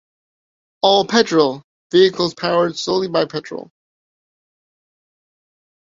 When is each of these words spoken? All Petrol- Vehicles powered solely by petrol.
All 0.81 1.05
Petrol- 1.05 1.61
Vehicles 1.91 2.33
powered 2.33 2.75
solely 2.75 3.07
by 3.07 3.25
petrol. 3.25 3.69